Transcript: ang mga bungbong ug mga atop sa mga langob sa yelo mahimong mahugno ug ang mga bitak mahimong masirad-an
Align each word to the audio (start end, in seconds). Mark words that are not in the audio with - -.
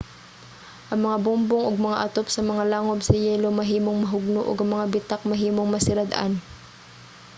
ang 0.91 0.99
mga 1.05 1.17
bungbong 1.25 1.63
ug 1.69 1.83
mga 1.85 2.01
atop 2.05 2.27
sa 2.31 2.41
mga 2.49 2.63
langob 2.73 2.99
sa 3.03 3.15
yelo 3.25 3.49
mahimong 3.59 3.99
mahugno 4.03 4.41
ug 4.49 4.57
ang 4.59 4.69
mga 4.75 4.85
bitak 4.93 5.21
mahimong 5.31 5.69
masirad-an 5.71 6.31